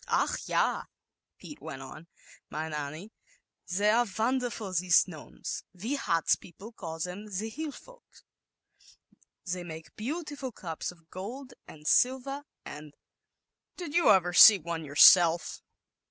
[0.07, 0.81] i > ch, ya,'
[1.37, 2.07] Pete went on,
[2.49, 3.11] "mein ie,
[3.67, 8.23] they are very wonderful these nomes, we Hartz people call them the Hill Folks.'
[9.45, 12.97] They make beautiful cups f gold and silver, and v
[13.77, 15.61] "Did you *"^ ver see one yourself?